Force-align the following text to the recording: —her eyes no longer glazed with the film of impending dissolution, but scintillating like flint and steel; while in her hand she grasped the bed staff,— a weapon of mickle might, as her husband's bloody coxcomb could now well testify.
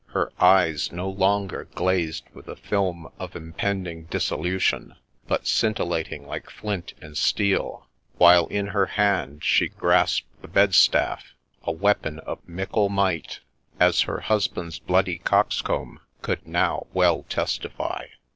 —her 0.17 0.33
eyes 0.43 0.91
no 0.91 1.07
longer 1.07 1.65
glazed 1.75 2.23
with 2.33 2.47
the 2.47 2.55
film 2.55 3.07
of 3.19 3.35
impending 3.35 4.05
dissolution, 4.05 4.95
but 5.27 5.45
scintillating 5.45 6.25
like 6.25 6.49
flint 6.49 6.95
and 7.01 7.15
steel; 7.15 7.87
while 8.17 8.47
in 8.47 8.65
her 8.65 8.87
hand 8.87 9.43
she 9.43 9.67
grasped 9.67 10.41
the 10.41 10.47
bed 10.47 10.73
staff,— 10.73 11.35
a 11.65 11.71
weapon 11.71 12.17
of 12.21 12.39
mickle 12.49 12.89
might, 12.89 13.41
as 13.79 14.01
her 14.01 14.21
husband's 14.21 14.79
bloody 14.79 15.19
coxcomb 15.19 15.99
could 16.23 16.47
now 16.47 16.87
well 16.93 17.21
testify. 17.29 18.07